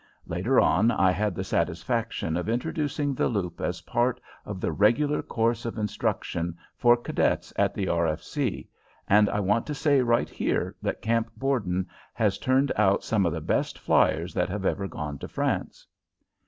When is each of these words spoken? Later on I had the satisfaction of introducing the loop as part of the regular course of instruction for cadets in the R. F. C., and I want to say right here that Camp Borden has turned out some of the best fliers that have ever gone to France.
Later 0.25 0.59
on 0.59 0.89
I 0.89 1.11
had 1.11 1.35
the 1.35 1.43
satisfaction 1.43 2.35
of 2.35 2.49
introducing 2.49 3.13
the 3.13 3.27
loop 3.27 3.61
as 3.61 3.81
part 3.81 4.19
of 4.47 4.59
the 4.59 4.71
regular 4.71 5.21
course 5.21 5.63
of 5.63 5.77
instruction 5.77 6.57
for 6.75 6.97
cadets 6.97 7.51
in 7.51 7.69
the 7.75 7.87
R. 7.87 8.07
F. 8.07 8.23
C., 8.23 8.67
and 9.07 9.29
I 9.29 9.39
want 9.39 9.67
to 9.67 9.75
say 9.75 10.01
right 10.01 10.27
here 10.27 10.75
that 10.81 11.03
Camp 11.03 11.29
Borden 11.37 11.87
has 12.15 12.39
turned 12.39 12.71
out 12.77 13.03
some 13.03 13.27
of 13.27 13.31
the 13.31 13.41
best 13.41 13.77
fliers 13.77 14.33
that 14.33 14.49
have 14.49 14.65
ever 14.65 14.87
gone 14.87 15.19
to 15.19 15.27
France. 15.27 15.85